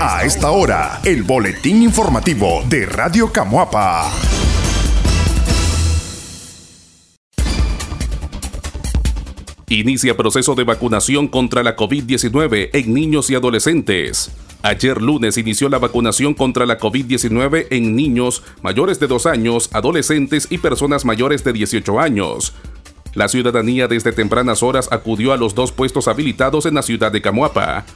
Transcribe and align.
A 0.00 0.24
esta 0.24 0.50
hora, 0.50 1.00
el 1.04 1.22
boletín 1.22 1.82
informativo 1.82 2.62
de 2.68 2.84
Radio 2.84 3.32
Camuapa. 3.32 4.10
Inicia 9.68 10.16
proceso 10.16 10.54
de 10.54 10.64
vacunación 10.64 11.28
contra 11.28 11.62
la 11.62 11.76
COVID-19 11.76 12.70
en 12.72 12.92
niños 12.92 13.30
y 13.30 13.34
adolescentes. 13.34 14.30
Ayer 14.62 15.00
lunes 15.00 15.38
inició 15.38 15.68
la 15.68 15.78
vacunación 15.78 16.34
contra 16.34 16.66
la 16.66 16.78
COVID-19 16.78 17.68
en 17.70 17.96
niños 17.96 18.42
mayores 18.62 18.98
de 19.00 19.06
2 19.06 19.26
años, 19.26 19.70
adolescentes 19.72 20.48
y 20.50 20.58
personas 20.58 21.04
mayores 21.04 21.44
de 21.44 21.52
18 21.52 22.00
años. 22.00 22.52
La 23.14 23.28
ciudadanía 23.28 23.86
desde 23.86 24.12
tempranas 24.12 24.62
horas 24.62 24.88
acudió 24.90 25.32
a 25.32 25.36
los 25.36 25.54
dos 25.54 25.70
puestos 25.70 26.08
habilitados 26.08 26.66
en 26.66 26.74
la 26.74 26.82
ciudad 26.82 27.12
de 27.12 27.22
Camuapa. 27.22 27.86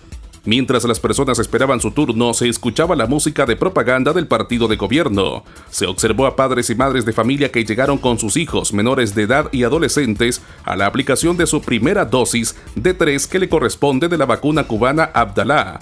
Mientras 0.49 0.83
las 0.85 0.99
personas 0.99 1.39
esperaban 1.39 1.79
su 1.79 1.91
turno, 1.91 2.33
se 2.33 2.49
escuchaba 2.49 2.97
la 2.97 3.05
música 3.05 3.45
de 3.45 3.55
propaganda 3.55 4.15
del 4.15 4.27
partido 4.27 4.67
de 4.67 4.77
gobierno. 4.77 5.45
Se 5.69 5.85
observó 5.85 6.25
a 6.25 6.37
padres 6.37 6.71
y 6.71 6.75
madres 6.75 7.05
de 7.05 7.13
familia 7.13 7.53
que 7.53 7.67
llegaron 7.67 7.99
con 7.99 8.19
sus 8.19 8.39
hijos 8.39 8.73
menores 8.73 9.15
de 9.15 9.25
edad 9.25 9.51
y 9.53 9.65
adolescentes 9.65 10.41
a 10.65 10.75
la 10.75 10.87
aplicación 10.87 11.37
de 11.37 11.47
su 11.47 11.61
primera 11.61 12.07
dosis 12.07 12.57
de 12.75 12.95
tres 12.95 13.27
que 13.27 13.41
le 13.41 13.51
corresponde 13.51 14.09
de 14.09 14.17
la 14.17 14.25
vacuna 14.25 14.65
cubana 14.65 15.11
Abdalá. 15.13 15.81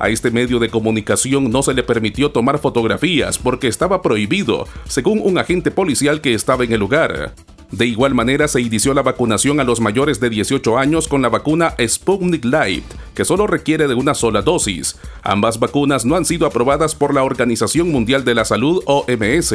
A 0.00 0.08
este 0.08 0.32
medio 0.32 0.58
de 0.58 0.70
comunicación 0.70 1.48
no 1.48 1.62
se 1.62 1.72
le 1.72 1.84
permitió 1.84 2.32
tomar 2.32 2.58
fotografías 2.58 3.38
porque 3.38 3.68
estaba 3.68 4.02
prohibido, 4.02 4.66
según 4.88 5.20
un 5.22 5.38
agente 5.38 5.70
policial 5.70 6.20
que 6.20 6.34
estaba 6.34 6.64
en 6.64 6.72
el 6.72 6.80
lugar. 6.80 7.34
De 7.72 7.86
igual 7.86 8.14
manera, 8.14 8.48
se 8.48 8.60
inició 8.60 8.94
la 8.94 9.02
vacunación 9.02 9.60
a 9.60 9.64
los 9.64 9.80
mayores 9.80 10.18
de 10.18 10.28
18 10.28 10.76
años 10.76 11.06
con 11.06 11.22
la 11.22 11.28
vacuna 11.28 11.74
Sputnik 11.80 12.44
Light, 12.44 12.84
que 13.14 13.24
solo 13.24 13.46
requiere 13.46 13.86
de 13.86 13.94
una 13.94 14.14
sola 14.14 14.42
dosis. 14.42 14.98
Ambas 15.22 15.60
vacunas 15.60 16.04
no 16.04 16.16
han 16.16 16.24
sido 16.24 16.46
aprobadas 16.46 16.96
por 16.96 17.14
la 17.14 17.22
Organización 17.22 17.90
Mundial 17.90 18.24
de 18.24 18.34
la 18.34 18.44
Salud 18.44 18.82
OMS. 18.86 19.54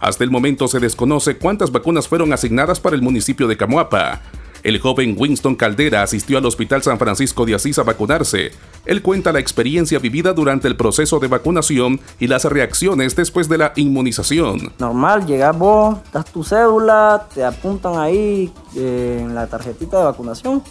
Hasta 0.00 0.24
el 0.24 0.30
momento 0.30 0.66
se 0.68 0.80
desconoce 0.80 1.36
cuántas 1.36 1.70
vacunas 1.70 2.08
fueron 2.08 2.32
asignadas 2.32 2.80
para 2.80 2.96
el 2.96 3.02
municipio 3.02 3.46
de 3.46 3.56
Camuapa. 3.56 4.20
El 4.68 4.80
joven 4.80 5.16
Winston 5.18 5.54
Caldera 5.54 6.02
asistió 6.02 6.36
al 6.36 6.44
Hospital 6.44 6.82
San 6.82 6.98
Francisco 6.98 7.46
de 7.46 7.54
Asís 7.54 7.78
a 7.78 7.84
vacunarse. 7.84 8.50
Él 8.84 9.00
cuenta 9.00 9.32
la 9.32 9.38
experiencia 9.38 9.98
vivida 9.98 10.34
durante 10.34 10.68
el 10.68 10.76
proceso 10.76 11.18
de 11.18 11.26
vacunación 11.26 11.98
y 12.20 12.26
las 12.26 12.44
reacciones 12.44 13.16
después 13.16 13.48
de 13.48 13.56
la 13.56 13.72
inmunización. 13.76 14.74
Normal, 14.78 15.24
llegas 15.24 15.56
vos, 15.56 15.96
das 16.12 16.26
tu 16.26 16.44
cédula, 16.44 17.28
te 17.34 17.42
apuntan 17.46 17.96
ahí 17.96 18.52
eh, 18.76 19.20
en 19.22 19.34
la 19.34 19.46
tarjetita 19.46 20.00
de 20.00 20.04
vacunación. 20.04 20.62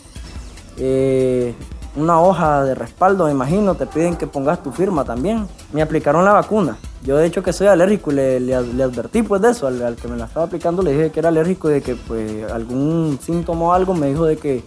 Eh, 0.78 1.56
una 1.96 2.22
hoja 2.22 2.66
de 2.66 2.76
respaldo, 2.76 3.26
me 3.26 3.32
imagino, 3.32 3.74
te 3.74 3.88
piden 3.88 4.16
que 4.16 4.28
pongas 4.28 4.62
tu 4.62 4.72
firma 4.72 5.06
también. 5.06 5.48
Me 5.74 5.82
aplicaron 5.82 6.24
la 6.24 6.34
vacuna. 6.34 6.78
Yo 7.04 7.18
de 7.18 7.26
hecho 7.26 7.44
que 7.44 7.54
soy 7.54 7.68
alérgico 7.68 8.12
y 8.12 8.16
le, 8.16 8.56
advertí 8.56 9.22
pues 9.22 9.42
de 9.42 9.52
eso, 9.52 9.68
al, 9.68 9.96
que 9.96 10.08
me 10.08 10.18
la 10.18 10.26
estaba 10.26 10.46
aplicando 10.46 10.82
le 10.82 10.92
dije 10.92 11.12
que 11.12 11.20
era 11.20 11.30
alérgico 11.30 11.70
y 11.70 11.74
de 11.74 11.82
que 11.82 11.96
pues 11.96 12.52
algún 12.52 13.20
síntoma 13.22 13.66
o 13.66 13.74
algo 13.74 13.94
me 13.94 14.08
dijo 14.08 14.26
de 14.26 14.38
que, 14.38 14.64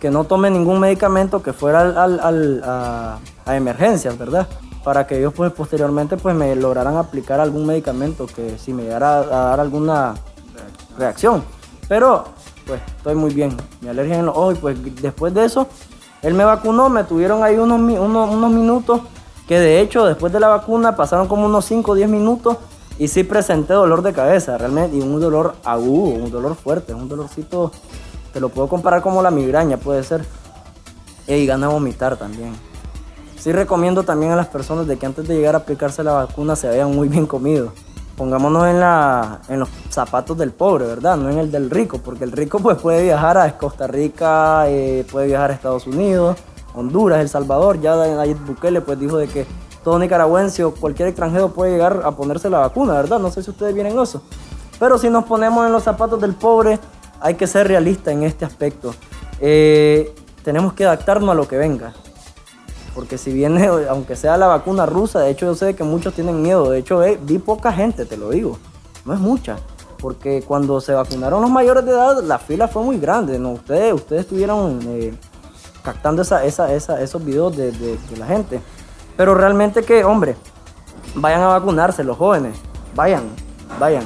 que 0.00 0.10
no 0.10 0.24
tome 0.24 0.50
ningún 0.50 0.80
medicamento 0.80 1.42
que 1.42 1.52
fuera 1.52 1.80
al, 1.80 2.62
a, 2.64 3.18
emergencias, 3.56 4.16
¿verdad? 4.18 4.46
Para 4.84 5.06
que 5.06 5.18
ellos 5.18 5.32
pues 5.34 5.52
posteriormente 5.52 6.16
pues 6.16 6.34
me 6.34 6.54
lograran 6.54 6.96
aplicar 6.96 7.40
algún 7.40 7.66
medicamento 7.66 8.26
que 8.26 8.58
si 8.58 8.72
me 8.72 8.84
llegara 8.84 9.18
a, 9.18 9.22
dar 9.22 9.60
alguna 9.60 10.14
reacción. 10.98 11.42
Pero 11.88 12.24
pues 12.66 12.80
estoy 12.96 13.14
muy 13.14 13.32
bien, 13.32 13.56
mi 13.80 13.88
alergia 13.88 14.18
en 14.18 14.26
los 14.26 14.36
ojos 14.36 14.54
y 14.54 14.58
pues 14.58 15.02
después 15.02 15.34
de 15.34 15.44
eso 15.44 15.66
él 16.22 16.34
me 16.34 16.44
vacunó, 16.44 16.88
me 16.88 17.04
tuvieron 17.04 17.42
ahí 17.42 17.56
unos, 17.56 17.80
unos, 17.80 18.50
minutos, 18.50 19.00
que 19.50 19.58
de 19.58 19.80
hecho 19.80 20.06
después 20.06 20.32
de 20.32 20.38
la 20.38 20.46
vacuna 20.46 20.94
pasaron 20.94 21.26
como 21.26 21.46
unos 21.46 21.64
5 21.64 21.90
o 21.90 21.94
10 21.96 22.08
minutos 22.08 22.56
y 23.00 23.08
sí 23.08 23.24
presenté 23.24 23.72
dolor 23.72 24.00
de 24.00 24.12
cabeza, 24.12 24.56
realmente, 24.56 24.96
y 24.96 25.00
un 25.00 25.18
dolor 25.18 25.56
agudo, 25.64 26.22
un 26.22 26.30
dolor 26.30 26.54
fuerte, 26.54 26.94
un 26.94 27.08
dolorcito, 27.08 27.72
te 28.32 28.38
lo 28.38 28.50
puedo 28.50 28.68
comparar 28.68 29.02
como 29.02 29.20
la 29.24 29.32
migraña, 29.32 29.76
puede 29.76 30.04
ser. 30.04 30.24
Y 31.26 31.46
gana 31.46 31.66
vomitar 31.66 32.16
también. 32.16 32.52
Sí 33.40 33.50
recomiendo 33.50 34.04
también 34.04 34.30
a 34.30 34.36
las 34.36 34.46
personas 34.46 34.86
de 34.86 34.96
que 34.96 35.06
antes 35.06 35.26
de 35.26 35.34
llegar 35.34 35.56
a 35.56 35.58
aplicarse 35.58 36.04
la 36.04 36.12
vacuna 36.12 36.54
se 36.54 36.68
vayan 36.68 36.94
muy 36.94 37.08
bien 37.08 37.26
comidos 37.26 37.72
pongámonos 38.16 38.68
en, 38.68 38.78
la, 38.78 39.40
en 39.48 39.60
los 39.60 39.70
zapatos 39.88 40.36
del 40.36 40.50
pobre, 40.50 40.84
¿verdad? 40.84 41.16
No 41.16 41.30
en 41.30 41.38
el 41.38 41.50
del 41.50 41.70
rico, 41.70 42.02
porque 42.04 42.24
el 42.24 42.32
rico 42.32 42.58
pues 42.58 42.76
puede 42.76 43.02
viajar 43.02 43.38
a 43.38 43.56
Costa 43.56 43.86
Rica, 43.86 44.68
eh, 44.68 45.06
puede 45.10 45.28
viajar 45.28 45.50
a 45.50 45.54
Estados 45.54 45.86
Unidos, 45.86 46.36
Honduras, 46.74 47.20
El 47.20 47.28
Salvador, 47.28 47.80
ya 47.80 47.96
Nayib 47.96 48.38
Bukele 48.46 48.80
pues 48.80 48.98
dijo 48.98 49.16
de 49.16 49.28
que 49.28 49.46
todo 49.82 49.98
nicaragüense 49.98 50.64
o 50.64 50.74
cualquier 50.74 51.08
extranjero 51.08 51.50
puede 51.50 51.72
llegar 51.72 52.02
a 52.04 52.12
ponerse 52.12 52.50
la 52.50 52.58
vacuna, 52.58 52.94
¿verdad? 52.94 53.18
No 53.18 53.30
sé 53.30 53.42
si 53.42 53.50
ustedes 53.50 53.74
vienen 53.74 53.98
eso. 53.98 54.22
Pero 54.78 54.98
si 54.98 55.08
nos 55.10 55.24
ponemos 55.24 55.66
en 55.66 55.72
los 55.72 55.82
zapatos 55.82 56.20
del 56.20 56.34
pobre, 56.34 56.78
hay 57.20 57.34
que 57.34 57.46
ser 57.46 57.68
realistas 57.68 58.14
en 58.14 58.22
este 58.22 58.44
aspecto. 58.44 58.94
Eh, 59.40 60.14
tenemos 60.42 60.72
que 60.72 60.84
adaptarnos 60.84 61.30
a 61.30 61.34
lo 61.34 61.48
que 61.48 61.56
venga. 61.56 61.92
Porque 62.94 63.18
si 63.18 63.32
viene, 63.32 63.66
aunque 63.88 64.16
sea 64.16 64.36
la 64.36 64.46
vacuna 64.46 64.86
rusa, 64.86 65.20
de 65.20 65.30
hecho 65.30 65.46
yo 65.46 65.54
sé 65.54 65.74
que 65.74 65.84
muchos 65.84 66.14
tienen 66.14 66.42
miedo. 66.42 66.70
De 66.70 66.78
hecho, 66.78 67.02
eh, 67.02 67.18
vi 67.22 67.38
poca 67.38 67.72
gente, 67.72 68.04
te 68.04 68.16
lo 68.16 68.30
digo. 68.30 68.58
No 69.04 69.14
es 69.14 69.20
mucha. 69.20 69.56
Porque 69.98 70.42
cuando 70.46 70.80
se 70.80 70.94
vacunaron 70.94 71.42
los 71.42 71.50
mayores 71.50 71.84
de 71.84 71.90
edad, 71.90 72.22
la 72.22 72.38
fila 72.38 72.68
fue 72.68 72.82
muy 72.82 72.98
grande. 72.98 73.38
¿no? 73.38 73.52
Ustedes, 73.52 73.92
ustedes 73.92 74.22
estuvieron 74.22 74.80
eh, 74.86 75.14
captando 75.82 76.22
esa, 76.22 76.44
esos 76.44 77.24
videos 77.24 77.56
de, 77.56 77.72
de, 77.72 77.98
la 78.16 78.26
gente. 78.26 78.60
Pero 79.16 79.34
realmente 79.34 79.82
que, 79.82 80.04
hombre, 80.04 80.36
vayan 81.14 81.42
a 81.42 81.48
vacunarse 81.48 82.04
los 82.04 82.16
jóvenes. 82.16 82.56
Vayan, 82.94 83.24
vayan. 83.78 84.04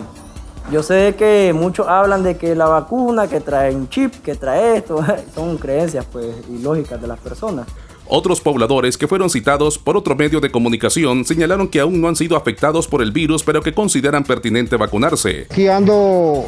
Yo 0.70 0.82
sé 0.82 1.14
que 1.16 1.52
muchos 1.54 1.86
hablan 1.86 2.22
de 2.22 2.36
que 2.36 2.54
la 2.54 2.66
vacuna, 2.66 3.28
que 3.28 3.40
trae 3.40 3.74
un 3.74 3.88
chip, 3.88 4.14
que 4.22 4.34
trae 4.34 4.78
esto, 4.78 5.04
son 5.34 5.58
creencias 5.58 6.06
pues 6.10 6.34
ilógicas 6.48 7.00
de 7.00 7.06
las 7.06 7.18
personas. 7.18 7.66
Otros 8.06 8.40
pobladores 8.40 8.98
que 8.98 9.08
fueron 9.08 9.30
citados 9.30 9.78
por 9.78 9.96
otro 9.96 10.14
medio 10.14 10.38
de 10.38 10.50
comunicación 10.50 11.24
señalaron 11.24 11.68
que 11.68 11.80
aún 11.80 12.02
no 12.02 12.08
han 12.08 12.16
sido 12.16 12.36
afectados 12.36 12.86
por 12.86 13.00
el 13.00 13.12
virus, 13.12 13.42
pero 13.42 13.62
que 13.62 13.72
consideran 13.72 14.24
pertinente 14.24 14.76
vacunarse. 14.76 15.46
Aquí 15.50 15.68
ando 15.68 16.44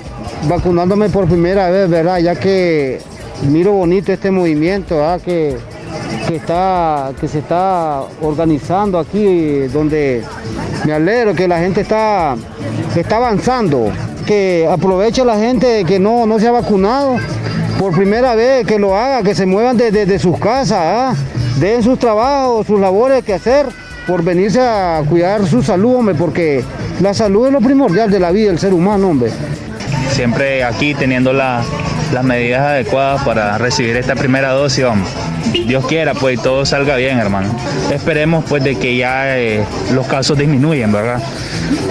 vacunándome 0.48 1.08
por 1.08 1.26
primera 1.26 1.70
vez, 1.70 1.88
¿verdad? 1.88 2.18
Ya 2.20 2.38
que 2.38 3.00
miro 3.42 3.72
bonito 3.72 4.12
este 4.12 4.30
movimiento, 4.30 4.96
Que, 5.24 5.56
está, 6.34 7.12
que 7.20 7.28
se 7.28 7.38
está 7.38 8.02
organizando 8.20 8.98
aquí, 8.98 9.68
donde 9.72 10.22
me 10.84 10.92
alegro 10.92 11.34
que 11.34 11.46
la 11.46 11.58
gente 11.58 11.82
está, 11.82 12.36
está 12.96 13.16
avanzando, 13.16 13.92
que 14.26 14.68
aproveche 14.68 15.24
la 15.24 15.36
gente 15.36 15.84
que 15.84 15.98
no, 15.98 16.26
no 16.26 16.38
se 16.38 16.48
ha 16.48 16.52
vacunado 16.52 17.16
por 17.78 17.94
primera 17.94 18.34
vez, 18.34 18.66
que 18.66 18.78
lo 18.78 18.96
haga, 18.96 19.22
que 19.22 19.34
se 19.34 19.46
muevan 19.46 19.76
desde 19.76 20.18
sus 20.18 20.38
casas, 20.38 20.78
¿ah? 20.80 21.14
den 21.60 21.82
sus 21.82 21.98
trabajos, 21.98 22.66
sus 22.66 22.80
labores 22.80 23.24
que 23.24 23.34
hacer 23.34 23.66
por 24.06 24.22
venirse 24.22 24.60
a 24.60 25.02
cuidar 25.08 25.46
su 25.46 25.62
salud, 25.62 25.96
hombre, 25.96 26.14
porque 26.14 26.64
la 27.00 27.12
salud 27.12 27.46
es 27.46 27.52
lo 27.52 27.60
primordial 27.60 28.10
de 28.10 28.20
la 28.20 28.30
vida 28.30 28.48
del 28.48 28.58
ser 28.58 28.72
humano, 28.72 29.08
hombre. 29.08 29.30
Siempre 30.12 30.64
aquí 30.64 30.94
teniendo 30.94 31.32
las 32.12 32.24
medidas 32.24 32.62
adecuadas 32.62 33.22
para 33.22 33.58
recibir 33.58 33.96
esta 33.96 34.14
primera 34.14 34.50
dosis. 34.50 34.84
Dios 35.52 35.86
quiera, 35.86 36.14
pues, 36.14 36.40
todo 36.42 36.64
salga 36.66 36.96
bien, 36.96 37.18
hermano. 37.18 37.48
Esperemos, 37.90 38.44
pues, 38.48 38.62
de 38.62 38.76
que 38.76 38.96
ya 38.96 39.38
eh, 39.38 39.64
los 39.92 40.06
casos 40.06 40.38
disminuyan, 40.38 40.92
¿verdad? 40.92 41.20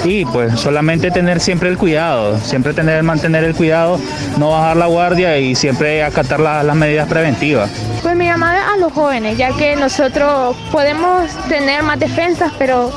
Y, 0.04 0.26
pues, 0.26 0.60
solamente 0.60 1.12
tener 1.12 1.40
siempre 1.40 1.70
el 1.70 1.78
cuidado, 1.78 2.40
siempre 2.40 2.74
tener, 2.74 3.02
mantener 3.04 3.44
el 3.44 3.56
cuidado, 3.56 4.00
no 4.38 4.52
bajar 4.52 4.78
la 4.78 4.86
guardia 4.86 5.38
y 5.38 5.56
siempre 5.56 6.04
acatar 6.04 6.40
las 6.40 6.76
medidas 6.76 7.08
preventivas. 7.08 7.70
Pues 8.02 8.16
mi 8.16 8.26
llamada 8.26 8.74
a 8.74 8.78
los 8.78 8.94
jóvenes, 8.94 9.38
ya 9.38 9.52
que 9.52 9.76
nosotros 9.76 10.56
podemos 10.72 11.30
tener 11.48 11.82
más 11.84 12.00
defensas, 12.00 12.52
pero 12.58 12.92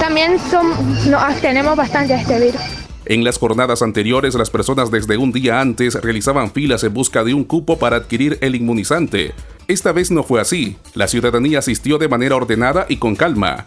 también 0.00 0.38
son, 0.50 0.70
nos 1.10 1.36
tenemos 1.40 1.76
bastante 1.76 2.14
a 2.14 2.20
este 2.20 2.38
virus. 2.38 2.83
En 3.06 3.22
las 3.22 3.38
jornadas 3.38 3.82
anteriores, 3.82 4.34
las 4.34 4.48
personas 4.48 4.90
desde 4.90 5.18
un 5.18 5.30
día 5.30 5.60
antes 5.60 5.94
realizaban 5.94 6.50
filas 6.50 6.84
en 6.84 6.94
busca 6.94 7.22
de 7.22 7.34
un 7.34 7.44
cupo 7.44 7.78
para 7.78 7.96
adquirir 7.96 8.38
el 8.40 8.54
inmunizante. 8.54 9.34
Esta 9.68 9.92
vez 9.92 10.10
no 10.10 10.22
fue 10.22 10.40
así. 10.40 10.76
La 10.94 11.06
ciudadanía 11.06 11.58
asistió 11.58 11.98
de 11.98 12.08
manera 12.08 12.36
ordenada 12.36 12.86
y 12.88 12.96
con 12.96 13.14
calma. 13.14 13.66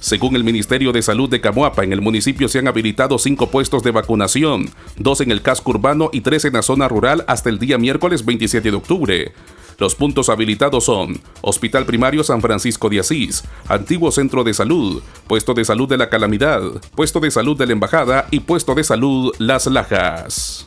Según 0.00 0.34
el 0.34 0.44
Ministerio 0.44 0.92
de 0.92 1.02
Salud 1.02 1.28
de 1.28 1.42
Camuapa, 1.42 1.84
en 1.84 1.92
el 1.92 2.00
municipio 2.00 2.48
se 2.48 2.58
han 2.58 2.68
habilitado 2.68 3.18
cinco 3.18 3.50
puestos 3.50 3.82
de 3.82 3.90
vacunación, 3.90 4.70
dos 4.96 5.20
en 5.20 5.30
el 5.30 5.42
casco 5.42 5.72
urbano 5.72 6.08
y 6.10 6.22
tres 6.22 6.46
en 6.46 6.54
la 6.54 6.62
zona 6.62 6.88
rural 6.88 7.22
hasta 7.28 7.50
el 7.50 7.58
día 7.58 7.76
miércoles 7.76 8.24
27 8.24 8.70
de 8.70 8.76
octubre. 8.76 9.32
Los 9.78 9.94
puntos 9.94 10.30
habilitados 10.30 10.84
son 10.84 11.20
Hospital 11.42 11.84
Primario 11.84 12.24
San 12.24 12.40
Francisco 12.40 12.88
de 12.88 13.00
Asís, 13.00 13.44
Antiguo 13.68 14.10
Centro 14.10 14.42
de 14.42 14.54
Salud, 14.54 15.02
Puesto 15.26 15.52
de 15.52 15.66
Salud 15.66 15.88
de 15.88 15.98
la 15.98 16.08
Calamidad, 16.08 16.62
Puesto 16.94 17.20
de 17.20 17.30
Salud 17.30 17.56
de 17.56 17.66
la 17.66 17.72
Embajada 17.72 18.26
y 18.30 18.40
Puesto 18.40 18.74
de 18.74 18.84
Salud 18.84 19.34
Las 19.38 19.66
Lajas. 19.66 20.66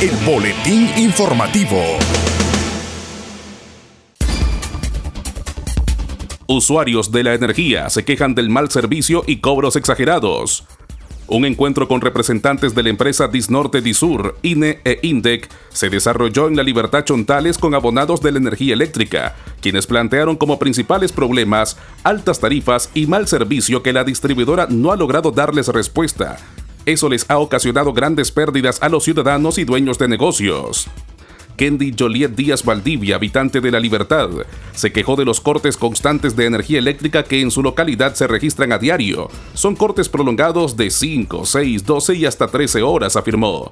El 0.00 0.16
Boletín 0.26 0.90
Informativo. 0.98 1.82
Usuarios 6.48 7.10
de 7.10 7.24
la 7.24 7.34
energía 7.34 7.90
se 7.90 8.04
quejan 8.04 8.36
del 8.36 8.50
mal 8.50 8.70
servicio 8.70 9.24
y 9.26 9.38
cobros 9.38 9.74
exagerados. 9.74 10.62
Un 11.26 11.44
encuentro 11.44 11.88
con 11.88 12.00
representantes 12.00 12.72
de 12.72 12.84
la 12.84 12.90
empresa 12.90 13.26
Disnorte 13.26 13.80
Disur, 13.80 14.36
INE 14.42 14.78
e 14.84 15.00
INDEC 15.02 15.48
se 15.70 15.90
desarrolló 15.90 16.46
en 16.46 16.54
la 16.54 16.62
Libertad 16.62 17.04
Chontales 17.04 17.58
con 17.58 17.74
abonados 17.74 18.20
de 18.20 18.30
la 18.30 18.38
energía 18.38 18.74
eléctrica, 18.74 19.34
quienes 19.60 19.88
plantearon 19.88 20.36
como 20.36 20.60
principales 20.60 21.10
problemas 21.10 21.78
altas 22.04 22.38
tarifas 22.38 22.90
y 22.94 23.08
mal 23.08 23.26
servicio 23.26 23.82
que 23.82 23.92
la 23.92 24.04
distribuidora 24.04 24.68
no 24.70 24.92
ha 24.92 24.96
logrado 24.96 25.32
darles 25.32 25.66
respuesta. 25.66 26.36
Eso 26.84 27.08
les 27.08 27.28
ha 27.28 27.38
ocasionado 27.38 27.92
grandes 27.92 28.30
pérdidas 28.30 28.80
a 28.80 28.88
los 28.88 29.02
ciudadanos 29.02 29.58
y 29.58 29.64
dueños 29.64 29.98
de 29.98 30.06
negocios. 30.06 30.88
Kendi 31.56 31.94
Joliet 31.98 32.32
Díaz 32.32 32.64
Valdivia, 32.64 33.16
habitante 33.16 33.60
de 33.60 33.70
La 33.70 33.80
Libertad, 33.80 34.28
se 34.74 34.92
quejó 34.92 35.16
de 35.16 35.24
los 35.24 35.40
cortes 35.40 35.76
constantes 35.76 36.36
de 36.36 36.44
energía 36.44 36.78
eléctrica 36.78 37.24
que 37.24 37.40
en 37.40 37.50
su 37.50 37.62
localidad 37.62 38.14
se 38.14 38.26
registran 38.26 38.72
a 38.72 38.78
diario. 38.78 39.30
Son 39.54 39.74
cortes 39.74 40.08
prolongados 40.08 40.76
de 40.76 40.90
5, 40.90 41.46
6, 41.46 41.86
12 41.86 42.14
y 42.14 42.26
hasta 42.26 42.48
13 42.48 42.82
horas, 42.82 43.16
afirmó. 43.16 43.70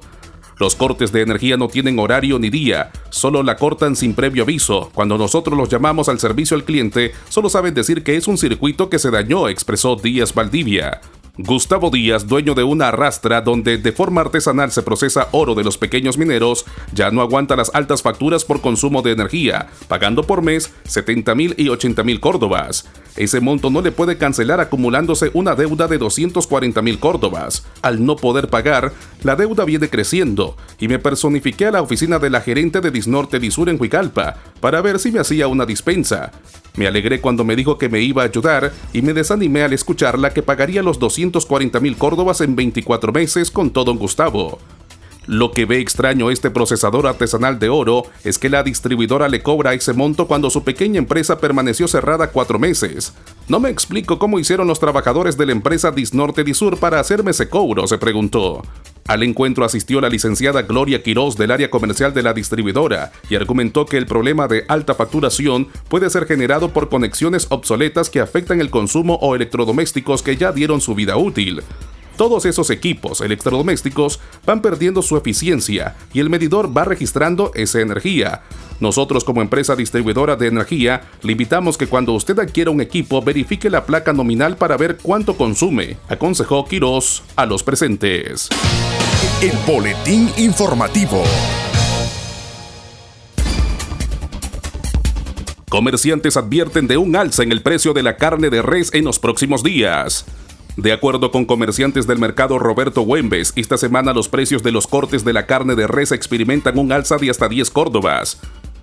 Los 0.57 0.75
cortes 0.75 1.11
de 1.11 1.21
energía 1.21 1.57
no 1.57 1.67
tienen 1.67 1.99
horario 1.99 2.39
ni 2.39 2.49
día, 2.49 2.91
solo 3.09 3.43
la 3.43 3.57
cortan 3.57 3.95
sin 3.95 4.13
previo 4.13 4.43
aviso. 4.43 4.89
Cuando 4.93 5.17
nosotros 5.17 5.57
los 5.57 5.69
llamamos 5.69 6.07
al 6.07 6.19
servicio 6.19 6.55
al 6.55 6.63
cliente, 6.63 7.11
solo 7.27 7.49
saben 7.49 7.73
decir 7.73 8.03
que 8.03 8.15
es 8.15 8.27
un 8.27 8.37
circuito 8.37 8.89
que 8.89 8.99
se 8.99 9.11
dañó, 9.11 9.49
expresó 9.49 9.97
Díaz 9.97 10.33
Valdivia. 10.33 11.01
Gustavo 11.37 11.89
Díaz, 11.89 12.27
dueño 12.27 12.53
de 12.53 12.63
una 12.63 12.87
arrastra 12.87 13.41
donde 13.41 13.77
de 13.77 13.91
forma 13.91 14.21
artesanal 14.21 14.71
se 14.71 14.83
procesa 14.83 15.27
oro 15.33 15.53
de 15.53 15.65
los 15.65 15.77
pequeños 15.77 16.17
mineros, 16.17 16.65
ya 16.93 17.11
no 17.11 17.21
aguanta 17.21 17.57
las 17.57 17.75
altas 17.75 18.01
facturas 18.01 18.45
por 18.45 18.61
consumo 18.61 19.01
de 19.01 19.11
energía, 19.11 19.67
pagando 19.89 20.23
por 20.23 20.41
mes 20.41 20.71
70 20.85 21.35
mil 21.35 21.53
y 21.57 21.67
80 21.67 22.03
mil 22.03 22.21
córdobas. 22.21 22.87
Ese 23.17 23.41
monto 23.41 23.69
no 23.69 23.81
le 23.81 23.91
puede 23.91 24.17
cancelar 24.17 24.61
acumulándose 24.61 25.31
una 25.33 25.55
deuda 25.55 25.89
de 25.89 25.97
240 25.97 26.81
mil 26.81 26.99
córdobas. 26.99 27.65
Al 27.81 28.05
no 28.05 28.15
poder 28.15 28.49
pagar, 28.49 28.93
la 29.23 29.35
deuda 29.35 29.65
viene 29.65 29.89
creciendo 29.89 30.55
y 30.79 30.87
me 30.87 30.99
personifiqué 30.99 31.65
a 31.65 31.71
la 31.71 31.81
oficina 31.81 32.17
de 32.17 32.29
la 32.29 32.39
gerente 32.39 32.79
de 32.79 32.91
Disnorte 32.91 33.39
Disur 33.39 33.67
en 33.67 33.79
Huicalpa 33.79 34.37
para 34.61 34.81
ver 34.81 34.99
si 34.99 35.11
me 35.11 35.19
hacía 35.19 35.47
una 35.47 35.65
dispensa. 35.65 36.31
Me 36.75 36.87
alegré 36.87 37.21
cuando 37.21 37.45
me 37.45 37.55
dijo 37.55 37.77
que 37.77 37.87
me 37.87 38.01
iba 38.01 38.23
a 38.23 38.25
ayudar 38.25 38.73
y 38.91 39.01
me 39.01 39.13
desanimé 39.13 39.63
al 39.63 39.71
escucharla 39.71 40.31
que 40.31 40.43
pagaría 40.43 40.83
los 40.83 40.99
240 41.31 41.79
mil 41.79 41.97
córdobas 41.97 42.41
en 42.41 42.55
24 42.55 43.11
meses 43.11 43.51
con 43.51 43.71
todo 43.71 43.93
Gustavo. 43.95 44.59
Lo 45.27 45.51
que 45.51 45.65
ve 45.65 45.79
extraño 45.79 46.29
este 46.29 46.51
procesador 46.51 47.07
artesanal 47.07 47.57
de 47.57 47.69
oro 47.69 48.03
es 48.23 48.37
que 48.37 48.49
la 48.49 48.61
distribuidora 48.61 49.27
le 49.27 49.41
cobra 49.41 49.73
ese 49.73 49.93
monto 49.93 50.27
cuando 50.27 50.51
su 50.51 50.63
pequeña 50.63 50.99
empresa 50.99 51.39
permaneció 51.39 51.87
cerrada 51.87 52.29
cuatro 52.29 52.59
meses. 52.59 53.13
No 53.47 53.59
me 53.59 53.69
explico 53.69 54.19
cómo 54.19 54.37
hicieron 54.37 54.67
los 54.67 54.79
trabajadores 54.79 55.35
de 55.37 55.47
la 55.47 55.51
empresa 55.51 55.91
Disnorte 55.91 56.43
Disur 56.43 56.77
para 56.77 56.99
hacerme 56.99 57.31
ese 57.31 57.49
cobro, 57.49 57.87
se 57.87 57.97
preguntó. 57.97 58.61
Al 59.07 59.21
encuentro 59.21 59.63
asistió 59.63 60.01
la 60.01 60.09
licenciada 60.09 60.63
Gloria 60.63 61.03
Quiroz 61.03 61.37
del 61.37 61.51
área 61.51 61.69
comercial 61.69 62.11
de 62.15 62.23
la 62.23 62.33
distribuidora 62.33 63.11
y 63.29 63.35
argumentó 63.35 63.85
que 63.85 63.97
el 63.97 64.07
problema 64.07 64.47
de 64.47 64.65
alta 64.67 64.95
facturación 64.95 65.67
puede 65.89 66.09
ser 66.09 66.25
generado 66.25 66.73
por 66.73 66.89
conexiones 66.89 67.45
obsoletas 67.51 68.09
que 68.09 68.19
afectan 68.19 68.59
el 68.61 68.71
consumo 68.71 69.19
o 69.21 69.35
electrodomésticos 69.35 70.23
que 70.23 70.37
ya 70.37 70.51
dieron 70.51 70.81
su 70.81 70.95
vida 70.95 71.17
útil. 71.17 71.61
Todos 72.17 72.45
esos 72.45 72.69
equipos 72.69 73.19
electrodomésticos 73.19 74.19
van 74.45 74.61
perdiendo 74.61 75.01
su 75.01 75.17
eficiencia 75.17 75.95
y 76.13 76.21
el 76.21 76.29
medidor 76.29 76.75
va 76.75 76.85
registrando 76.85 77.51
esa 77.55 77.81
energía. 77.81 78.41
Nosotros 78.79 79.23
como 79.23 79.41
empresa 79.41 79.75
distribuidora 79.75 80.35
de 80.35 80.47
energía 80.47 81.01
le 81.21 81.33
invitamos 81.33 81.77
que 81.77 81.87
cuando 81.87 82.13
usted 82.13 82.39
adquiera 82.39 82.71
un 82.71 82.81
equipo 82.81 83.21
verifique 83.21 83.69
la 83.69 83.85
placa 83.85 84.13
nominal 84.13 84.55
para 84.55 84.77
ver 84.77 84.97
cuánto 85.01 85.35
consume, 85.35 85.97
aconsejó 86.07 86.65
Quirós 86.65 87.23
a 87.35 87.45
los 87.45 87.63
presentes. 87.63 88.49
El 89.41 89.53
boletín 89.67 90.29
informativo. 90.37 91.21
Comerciantes 95.69 96.37
advierten 96.37 96.87
de 96.87 96.95
un 96.95 97.17
alza 97.17 97.43
en 97.43 97.51
el 97.51 97.61
precio 97.61 97.91
de 97.91 98.03
la 98.03 98.15
carne 98.15 98.49
de 98.49 98.61
res 98.61 98.93
en 98.93 99.03
los 99.03 99.19
próximos 99.19 99.61
días. 99.61 100.25
De 100.77 100.91
acuerdo 100.91 101.31
con 101.31 101.45
comerciantes 101.45 102.05
del 102.05 102.19
mercado 102.19 102.59
Roberto 102.59 103.01
Huembes, 103.01 103.53
esta 103.55 103.77
semana 103.77 104.11
los 104.11 104.27
precios 104.27 104.61
de 104.61 104.73
los 104.73 104.87
cortes 104.87 105.23
de 105.23 105.31
la 105.31 105.45
carne 105.45 105.73
de 105.73 105.87
res 105.87 106.11
experimentan 106.11 106.77
un 106.77 106.91
alza 106.91 107.17
de 107.17 107.29
hasta 107.29 107.47
10 107.47 107.71
córdobas. 107.71 108.41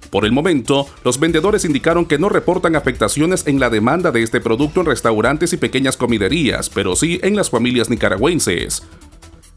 Por 0.08 0.24
el 0.24 0.32
momento, 0.32 0.86
los 1.04 1.20
vendedores 1.20 1.66
indicaron 1.66 2.06
que 2.06 2.18
no 2.18 2.30
reportan 2.30 2.76
afectaciones 2.76 3.46
en 3.46 3.60
la 3.60 3.68
demanda 3.68 4.10
de 4.10 4.22
este 4.22 4.40
producto 4.40 4.80
en 4.80 4.86
restaurantes 4.86 5.52
y 5.52 5.58
pequeñas 5.58 5.98
comiderías, 5.98 6.70
pero 6.70 6.96
sí 6.96 7.20
en 7.22 7.36
las 7.36 7.50
familias 7.50 7.90
nicaragüenses. 7.90 8.82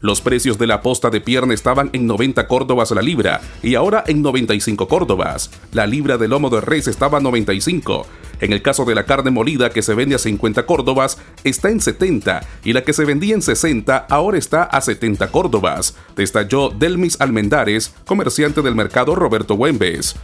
Los 0.00 0.20
precios 0.20 0.58
de 0.58 0.66
la 0.66 0.82
posta 0.82 1.08
de 1.08 1.22
pierna 1.22 1.54
estaban 1.54 1.88
en 1.94 2.06
90 2.06 2.46
córdobas 2.48 2.90
la 2.90 3.00
libra 3.00 3.40
y 3.62 3.76
ahora 3.76 4.04
en 4.06 4.20
95 4.20 4.88
córdobas. 4.88 5.50
La 5.72 5.86
libra 5.86 6.18
de 6.18 6.28
lomo 6.28 6.50
de 6.50 6.60
res 6.60 6.86
estaba 6.86 7.16
a 7.16 7.20
95. 7.22 8.06
En 8.40 8.52
el 8.52 8.60
caso 8.60 8.84
de 8.84 8.94
la 8.94 9.06
carne 9.06 9.30
molida 9.30 9.70
que 9.70 9.80
se 9.80 9.94
vende 9.94 10.14
a 10.14 10.18
50 10.18 10.66
córdobas, 10.66 11.16
está 11.44 11.70
en 11.70 11.80
70 11.80 12.46
y 12.62 12.74
la 12.74 12.82
que 12.84 12.92
se 12.92 13.06
vendía 13.06 13.34
en 13.34 13.40
60 13.40 14.06
ahora 14.10 14.36
está 14.36 14.64
a 14.64 14.82
70 14.82 15.30
córdobas, 15.30 15.96
destalló 16.14 16.68
Delmis 16.68 17.18
Almendares, 17.18 17.94
comerciante 18.04 18.60
del 18.60 18.74
mercado 18.74 19.14
Roberto 19.14 19.54
Huembes. 19.54 20.16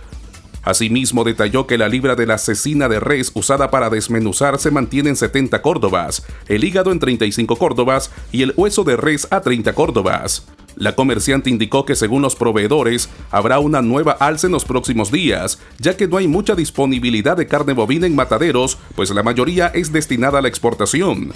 Asimismo, 0.63 1.25
detalló 1.25 1.67
que 1.67 1.79
la 1.79 1.89
libra 1.89 2.15
de 2.15 2.27
la 2.27 2.39
cecina 2.39 2.89
de 2.89 3.01
res 3.01 3.33
usada 3.35 3.71
para 3.71 3.91
desmenuzar 3.91 4.59
se 4.59 4.71
mantiene 4.71 5.11
en 5.11 5.17
70 5.17 5.61
córdobas, 5.61 6.25
el 6.49 6.65
hígado 6.65 6.93
en 6.93 7.01
35 7.01 7.57
córdobas 7.57 8.11
y 8.31 8.43
el 8.43 8.55
hueso 8.57 8.85
de 8.85 8.97
res 8.97 9.27
a 9.31 9.41
30 9.41 9.75
córdobas. 9.75 10.47
La 10.77 10.95
comerciante 10.95 11.51
indicó 11.51 11.85
que 11.85 11.97
según 11.97 12.23
los 12.23 12.37
proveedores 12.37 13.09
habrá 13.31 13.59
una 13.59 13.83
nueva 13.83 14.13
alza 14.13 14.47
en 14.47 14.53
los 14.53 14.65
próximos 14.65 15.13
días, 15.13 15.59
ya 15.79 15.97
que 15.97 16.09
no 16.09 16.17
hay 16.17 16.29
mucha 16.29 16.55
disponibilidad 16.55 17.37
de 17.37 17.47
carne 17.47 17.73
bovina 17.73 18.07
en 18.07 18.15
mataderos, 18.15 18.79
pues 18.95 19.11
la 19.11 19.23
mayoría 19.23 19.67
es 19.67 19.93
destinada 19.93 20.39
a 20.39 20.43
la 20.43 20.49
exportación. 20.49 21.33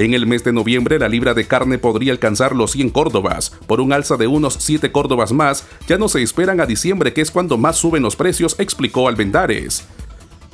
En 0.00 0.14
el 0.14 0.26
mes 0.26 0.42
de 0.44 0.54
noviembre 0.54 0.98
la 0.98 1.10
libra 1.10 1.34
de 1.34 1.46
carne 1.46 1.76
podría 1.76 2.12
alcanzar 2.12 2.56
los 2.56 2.70
100 2.70 2.88
córdobas. 2.88 3.50
Por 3.66 3.82
un 3.82 3.92
alza 3.92 4.16
de 4.16 4.28
unos 4.28 4.54
7 4.58 4.90
córdobas 4.92 5.30
más, 5.30 5.66
ya 5.86 5.98
no 5.98 6.08
se 6.08 6.22
esperan 6.22 6.58
a 6.58 6.64
diciembre 6.64 7.12
que 7.12 7.20
es 7.20 7.30
cuando 7.30 7.58
más 7.58 7.76
suben 7.76 8.02
los 8.02 8.16
precios, 8.16 8.56
explicó 8.58 9.08
Alvendares. 9.08 9.86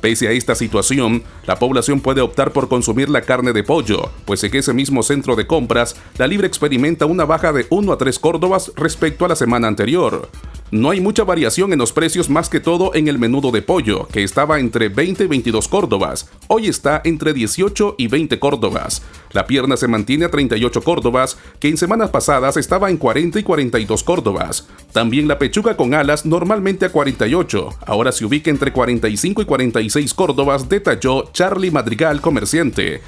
Pese 0.01 0.27
a 0.27 0.31
esta 0.31 0.53
situación, 0.53 1.23
la 1.45 1.57
población 1.59 2.01
puede 2.01 2.19
optar 2.19 2.51
por 2.51 2.67
consumir 2.67 3.07
la 3.07 3.21
carne 3.21 3.53
de 3.53 3.63
pollo, 3.63 4.11
pues 4.25 4.43
en 4.43 4.53
ese 4.53 4.73
mismo 4.73 5.01
centro 5.01 5.37
de 5.37 5.47
compras, 5.47 5.95
la 6.17 6.27
libra 6.27 6.45
experimenta 6.45 7.05
una 7.05 7.23
baja 7.23 7.53
de 7.53 7.67
1 7.69 7.93
a 7.93 7.97
3 7.97 8.19
córdobas 8.19 8.73
respecto 8.75 9.23
a 9.23 9.29
la 9.29 9.37
semana 9.37 9.69
anterior. 9.69 10.29
No 10.69 10.89
hay 10.89 10.99
mucha 10.99 11.23
variación 11.23 11.71
en 11.71 11.79
los 11.79 11.93
precios 11.93 12.29
más 12.29 12.49
que 12.49 12.59
todo 12.59 12.93
en 12.93 13.07
el 13.07 13.19
menudo 13.19 13.51
de 13.51 13.61
pollo, 13.61 14.05
que 14.11 14.23
estaba 14.23 14.59
entre 14.59 14.89
20 14.89 15.23
y 15.23 15.27
22 15.27 15.65
córdobas. 15.69 16.29
Hoy 16.47 16.67
está 16.67 17.01
entre 17.05 17.31
18 17.31 17.95
y 17.97 18.07
20 18.07 18.37
córdobas. 18.37 19.01
La 19.31 19.47
pierna 19.47 19.77
se 19.77 19.87
mantiene 19.87 20.25
a 20.25 20.29
38 20.29 20.81
córdobas, 20.81 21.37
que 21.61 21.69
en 21.69 21.77
semanas 21.77 22.09
pasadas 22.09 22.57
estaba 22.57 22.89
en 22.89 22.97
40 22.97 23.39
y 23.39 23.43
42 23.43 24.03
córdobas. 24.03 24.67
También 24.91 25.29
la 25.29 25.39
pechuga 25.39 25.77
con 25.77 25.93
alas 25.93 26.25
normalmente 26.25 26.85
a 26.85 26.91
48, 26.91 27.69
ahora 27.85 28.11
se 28.11 28.25
ubica 28.25 28.51
entre 28.51 28.73
45 28.73 29.43
y 29.43 29.45
46 29.45 30.13
córdobas, 30.13 30.67
detalló 30.67 31.29
Charlie 31.31 31.71
Madrigal, 31.71 32.19
comerciante. 32.19 33.01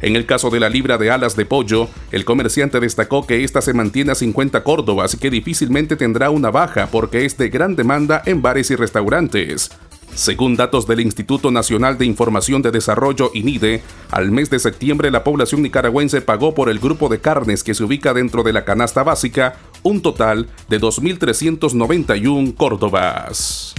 En 0.00 0.14
el 0.14 0.26
caso 0.26 0.50
de 0.50 0.60
la 0.60 0.68
libra 0.68 0.96
de 0.96 1.10
alas 1.10 1.34
de 1.34 1.44
pollo, 1.44 1.88
el 2.12 2.24
comerciante 2.24 2.80
destacó 2.80 3.26
que 3.26 3.42
esta 3.44 3.60
se 3.60 3.72
mantiene 3.72 4.12
a 4.12 4.14
50 4.14 4.62
córdobas 4.62 5.14
y 5.14 5.18
que 5.18 5.30
difícilmente 5.30 5.96
tendrá 5.96 6.30
una 6.30 6.50
baja 6.50 6.86
porque 6.86 7.24
es 7.24 7.36
de 7.36 7.48
gran 7.48 7.74
demanda 7.74 8.22
en 8.24 8.40
bares 8.40 8.70
y 8.70 8.76
restaurantes. 8.76 9.70
Según 10.14 10.56
datos 10.56 10.86
del 10.86 11.00
Instituto 11.00 11.50
Nacional 11.50 11.98
de 11.98 12.04
Información 12.04 12.62
de 12.62 12.70
Desarrollo 12.70 13.30
INIDE, 13.34 13.82
al 14.10 14.30
mes 14.30 14.50
de 14.50 14.58
septiembre 14.58 15.10
la 15.10 15.22
población 15.22 15.62
nicaragüense 15.62 16.20
pagó 16.20 16.54
por 16.54 16.68
el 16.68 16.78
grupo 16.78 17.08
de 17.08 17.20
carnes 17.20 17.62
que 17.62 17.74
se 17.74 17.84
ubica 17.84 18.14
dentro 18.14 18.42
de 18.42 18.52
la 18.52 18.64
canasta 18.64 19.02
básica 19.02 19.56
un 19.82 20.02
total 20.02 20.48
de 20.68 20.80
2.391 20.80 22.54
córdobas. 22.56 23.74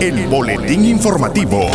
El 0.00 0.26
boletín 0.26 0.84
informativo. 0.84 1.70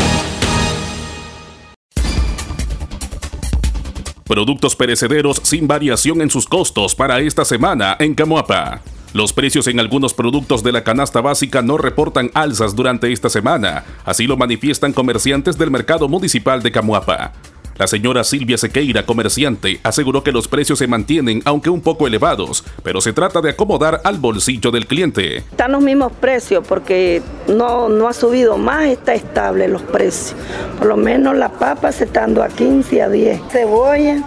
Productos 4.30 4.76
perecederos 4.76 5.42
sin 5.42 5.68
variación 5.68 6.22
en 6.22 6.30
sus 6.30 6.46
costos 6.46 6.94
para 6.94 7.20
esta 7.20 7.44
semana 7.44 7.98
en 8.00 8.14
Camuapa. 8.14 8.82
Los 9.12 9.34
precios 9.34 9.66
en 9.66 9.80
algunos 9.80 10.14
productos 10.14 10.62
de 10.62 10.72
la 10.72 10.84
canasta 10.84 11.20
básica 11.20 11.64
no 11.64 11.80
reportan 11.80 12.30
alzas 12.36 12.76
durante 12.76 13.12
esta 13.12 13.32
semana, 13.32 13.86
así 14.06 14.28
lo 14.28 14.38
manifiestan 14.38 14.94
comerciantes 14.94 15.58
del 15.58 15.72
mercado 15.72 16.08
municipal 16.08 16.62
de 16.62 16.72
Camuapa. 16.72 17.34
La 17.80 17.88
señora 17.88 18.26
Silvia 18.26 18.58
Sequeira, 18.58 19.06
comerciante, 19.06 19.80
aseguró 19.84 20.22
que 20.22 20.34
los 20.34 20.50
precios 20.50 20.80
se 20.80 20.88
mantienen 20.88 21.42
aunque 21.46 21.70
un 21.70 21.80
poco 21.80 22.08
elevados, 22.08 22.66
pero 22.84 23.00
se 23.00 23.14
trata 23.14 23.40
de 23.40 23.52
acomodar 23.52 24.02
al 24.04 24.18
bolsillo 24.18 24.70
del 24.70 24.86
cliente. 24.86 25.38
Están 25.38 25.72
los 25.72 25.82
mismos 25.82 26.12
precios 26.12 26.68
porque 26.68 27.22
no, 27.48 27.88
no 27.88 28.10
ha 28.10 28.14
subido 28.14 28.58
más, 28.58 28.88
está 28.88 29.14
estable 29.14 29.70
los 29.70 29.82
precios. 29.82 30.36
Por 30.78 30.88
lo 30.88 30.98
menos 30.98 31.38
la 31.38 31.54
papa 31.54 31.94
se 31.94 32.04
está 32.04 32.20
dando 32.20 32.44
a 32.44 32.50
15 32.50 32.98
y 32.98 33.00
a 33.00 33.08
10. 33.08 33.42
Cebolla 33.50 34.24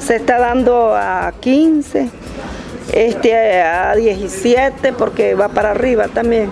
se 0.00 0.16
está 0.16 0.38
dando 0.38 0.94
a 0.96 1.34
15, 1.38 2.08
este 2.94 3.60
a 3.60 3.94
17 3.94 4.94
porque 4.94 5.34
va 5.34 5.48
para 5.48 5.72
arriba 5.72 6.08
también. 6.08 6.48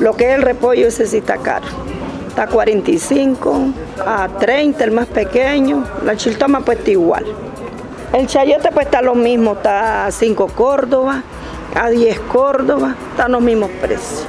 Lo 0.00 0.14
que 0.14 0.28
es 0.28 0.34
el 0.34 0.42
repollo 0.42 0.86
ese 0.86 1.06
sí 1.06 1.16
está 1.16 1.38
caro. 1.38 1.87
Está 2.38 2.50
a 2.50 2.54
45, 2.54 3.60
a 4.06 4.28
30 4.28 4.84
el 4.84 4.92
más 4.92 5.08
pequeño. 5.08 5.82
La 6.04 6.16
chiltoma 6.16 6.60
pues 6.60 6.78
está 6.78 6.92
igual. 6.92 7.24
El 8.12 8.28
chayote 8.28 8.70
pues 8.70 8.86
está 8.86 9.02
lo 9.02 9.16
mismo, 9.16 9.54
está 9.54 10.06
a 10.06 10.12
5 10.12 10.46
Córdoba, 10.54 11.24
a 11.74 11.90
10 11.90 12.20
Córdoba, 12.32 12.94
están 13.10 13.32
los 13.32 13.42
mismos 13.42 13.70
precios. 13.82 14.24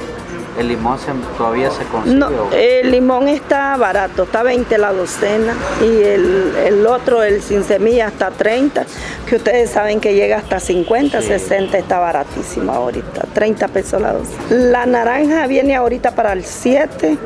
¿El 0.58 0.66
limón 0.66 0.98
todavía 1.38 1.70
se 1.70 1.84
consigue? 1.84 2.16
No, 2.16 2.28
el 2.52 2.90
limón 2.90 3.28
está 3.28 3.76
barato, 3.76 4.24
está 4.24 4.42
20 4.42 4.76
la 4.76 4.92
docena 4.92 5.54
y 5.80 6.02
el, 6.02 6.54
el, 6.66 6.86
otro, 6.88 7.22
el 7.22 7.40
sin 7.40 7.62
semilla, 7.62 8.08
está 8.08 8.32
30, 8.32 8.86
que 9.28 9.36
ustedes 9.36 9.70
saben 9.70 10.00
que 10.00 10.14
llega 10.14 10.38
hasta 10.38 10.58
50, 10.58 11.22
sí. 11.22 11.28
60, 11.28 11.78
está 11.78 12.00
baratísimo 12.00 12.72
ahorita, 12.72 13.28
30 13.32 13.68
pesos 13.68 14.02
la 14.02 14.14
docena. 14.14 14.42
La 14.50 14.86
naranja 14.86 15.46
viene 15.46 15.76
ahorita 15.76 16.10
para 16.16 16.32
el 16.32 16.44
7, 16.44 17.16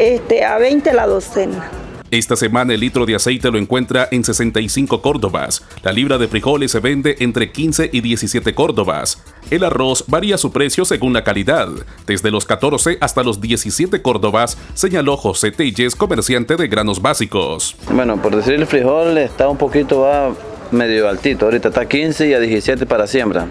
este, 0.00 0.44
a 0.44 0.56
20 0.56 0.94
la 0.94 1.06
docena. 1.06 1.70
Esta 2.10 2.34
semana 2.34 2.72
el 2.72 2.80
litro 2.80 3.04
de 3.04 3.14
aceite 3.14 3.50
lo 3.50 3.58
encuentra 3.58 4.08
en 4.10 4.24
65 4.24 5.02
córdobas. 5.02 5.62
La 5.82 5.92
libra 5.92 6.16
de 6.16 6.26
frijoles 6.26 6.72
se 6.72 6.80
vende 6.80 7.16
entre 7.20 7.52
15 7.52 7.90
y 7.92 8.00
17 8.00 8.54
córdobas. 8.54 9.22
El 9.50 9.62
arroz 9.62 10.04
varía 10.08 10.38
su 10.38 10.50
precio 10.52 10.86
según 10.86 11.12
la 11.12 11.22
calidad, 11.22 11.68
desde 12.06 12.30
los 12.30 12.46
14 12.46 12.96
hasta 13.00 13.22
los 13.22 13.42
17 13.42 14.00
córdobas, 14.00 14.56
señaló 14.72 15.18
José 15.18 15.52
Telles, 15.52 15.94
comerciante 15.94 16.56
de 16.56 16.66
granos 16.66 17.02
básicos. 17.02 17.76
Bueno, 17.92 18.20
por 18.20 18.34
decir 18.34 18.54
el 18.54 18.66
frijol 18.66 19.18
está 19.18 19.50
un 19.50 19.58
poquito 19.58 20.00
va 20.00 20.34
medio 20.70 21.08
altito, 21.10 21.44
ahorita 21.44 21.68
está 21.68 21.86
15 21.86 22.26
y 22.26 22.32
a 22.32 22.40
17 22.40 22.86
para 22.86 23.06
siembra. 23.06 23.48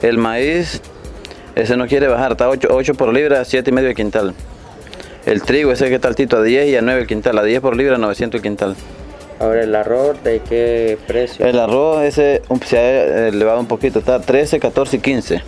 El 0.00 0.16
maíz, 0.16 0.80
ese 1.56 1.76
no 1.76 1.88
quiere 1.88 2.06
bajar, 2.06 2.32
está 2.32 2.48
8, 2.48 2.68
8 2.70 2.94
por 2.94 3.12
libra, 3.12 3.44
7 3.44 3.68
y 3.68 3.72
medio 3.72 3.88
de 3.88 3.94
quintal. 3.96 4.34
El 5.26 5.42
trigo 5.42 5.72
ese 5.72 5.88
que 5.88 5.96
está 5.96 6.08
altito 6.08 6.38
a 6.38 6.42
10 6.42 6.68
y 6.68 6.76
a 6.76 6.82
9 6.82 7.02
el 7.02 7.06
quintal, 7.06 7.38
a 7.38 7.42
10 7.42 7.60
por 7.60 7.76
libra, 7.76 7.98
900 7.98 8.38
el 8.38 8.42
quintal. 8.42 8.76
Ahora 9.40 9.62
el 9.62 9.74
arroz, 9.74 10.22
¿de 10.24 10.40
qué 10.40 10.98
precio? 11.06 11.46
El 11.46 11.58
arroz 11.58 12.02
ese 12.02 12.42
se 12.66 12.78
ha 12.78 13.28
elevado 13.28 13.60
un 13.60 13.66
poquito, 13.66 14.00
está 14.00 14.20
13, 14.20 14.58
14 14.58 14.96
y 14.96 15.00
15. 15.00 15.42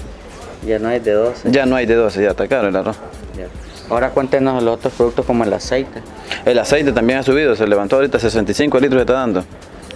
Ya 0.66 0.78
no 0.78 0.88
hay 0.88 1.00
de 1.00 1.12
12. 1.12 1.50
Ya 1.50 1.66
no 1.66 1.76
hay 1.76 1.86
de 1.86 1.94
12, 1.94 2.22
ya 2.22 2.30
está 2.30 2.46
caro 2.46 2.68
el 2.68 2.76
arroz. 2.76 2.96
Ya. 3.36 3.46
Ahora 3.92 4.10
cuéntenos 4.10 4.62
los 4.62 4.76
otros 4.76 4.92
productos 4.92 5.26
como 5.26 5.42
el 5.42 5.52
aceite. 5.52 6.02
El 6.44 6.58
aceite 6.58 6.92
también 6.92 7.18
ha 7.18 7.22
subido, 7.22 7.56
se 7.56 7.66
levantó 7.66 7.96
ahorita 7.96 8.18
65 8.18 8.78
litros 8.78 9.00
está 9.00 9.14
dando. 9.14 9.44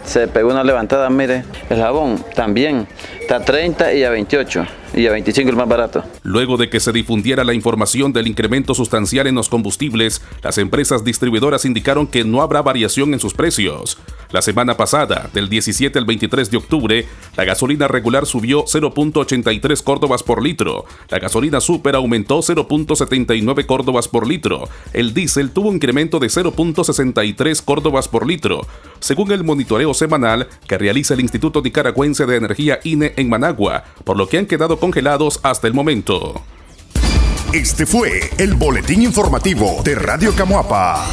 Se 0.05 0.27
pegó 0.27 0.51
una 0.51 0.65
levantada, 0.65 1.09
mire. 1.09 1.45
El 1.71 1.79
jabón 1.79 2.25
también 2.35 2.89
está 3.21 3.37
a 3.37 3.41
30 3.45 3.95
y 3.95 4.03
a 4.03 4.11
28 4.11 4.67
y 4.97 5.07
a 5.07 5.13
25 5.13 5.51
el 5.51 5.57
más 5.57 5.69
barato. 5.69 6.05
Luego 6.23 6.57
de 6.57 6.69
que 6.69 6.81
se 6.81 6.93
difundiera 6.93 7.45
la 7.45 7.55
información 7.55 8.13
del 8.13 8.27
incremento 8.27 8.75
sustancial 8.75 9.27
en 9.27 9.35
los 9.35 9.49
combustibles, 9.49 10.23
las 10.43 10.59
empresas 10.59 11.05
distribuidoras 11.05 11.65
indicaron 11.65 12.07
que 12.07 12.25
no 12.25 12.43
habrá 12.43 12.63
variación 12.63 13.13
en 13.15 13.21
sus 13.21 13.35
precios. 13.35 13.99
La 14.31 14.43
semana 14.43 14.77
pasada, 14.77 15.31
del 15.33 15.49
17 15.49 15.99
al 15.99 16.05
23 16.05 16.51
de 16.51 16.57
octubre, 16.57 17.07
la 17.37 17.45
gasolina 17.45 17.87
regular 17.87 18.27
subió 18.27 18.65
0.83 18.65 19.83
córdobas 19.83 20.23
por 20.23 20.43
litro, 20.43 20.87
la 21.09 21.19
gasolina 21.19 21.61
super 21.61 21.95
aumentó 21.95 22.39
0.79 22.39 23.67
córdobas 23.67 24.09
por 24.09 24.27
litro, 24.27 24.69
el 24.93 25.15
diésel 25.15 25.51
tuvo 25.51 25.69
un 25.69 25.77
incremento 25.77 26.19
de 26.19 26.27
0.63 26.27 27.63
córdobas 27.65 28.09
por 28.09 28.27
litro, 28.27 28.67
según 28.99 29.31
el 29.31 29.45
monitoreo 29.45 29.95
semanal 29.95 30.49
que 30.67 30.79
realiza 30.79 31.15
el 31.15 31.21
Instituto 31.21 31.63
Nicaragüense 31.63 32.27
de 32.27 32.37
Energía 32.37 32.81
INE 32.83 33.13
en 33.17 33.29
Managua, 33.29 33.85
por 34.05 34.17
lo 34.17 34.29
que 34.29 34.39
han 34.39 34.47
quedado 34.47 34.79
congelados 34.85 35.41
hasta 35.43 35.67
el 35.67 35.73
momento. 35.73 36.43
Este 37.55 37.87
fue 37.87 38.29
el 38.37 38.53
boletín 38.53 39.01
informativo 39.01 39.81
de 39.83 39.95
Radio 39.95 40.35
Camuapa. 40.37 41.07